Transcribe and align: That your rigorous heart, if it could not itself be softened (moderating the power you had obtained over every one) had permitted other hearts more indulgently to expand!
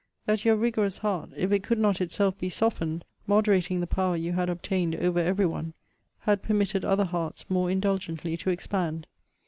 That 0.25 0.43
your 0.45 0.55
rigorous 0.55 0.97
heart, 0.97 1.29
if 1.37 1.51
it 1.51 1.61
could 1.61 1.77
not 1.77 2.01
itself 2.01 2.35
be 2.39 2.49
softened 2.49 3.05
(moderating 3.27 3.81
the 3.81 3.85
power 3.85 4.15
you 4.17 4.31
had 4.33 4.49
obtained 4.49 4.95
over 4.95 5.19
every 5.19 5.45
one) 5.45 5.75
had 6.21 6.41
permitted 6.41 6.83
other 6.83 7.05
hearts 7.05 7.45
more 7.49 7.69
indulgently 7.69 8.35
to 8.37 8.49
expand! 8.49 9.05